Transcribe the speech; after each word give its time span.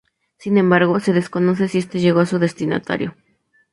Sin 0.39 0.57
embargo, 0.57 0.99
se 0.99 1.13
desconoce 1.13 1.67
si 1.67 1.77
este 1.77 1.99
llegó 1.99 2.21
a 2.21 2.25
su 2.25 2.39
destinatario. 2.39 3.13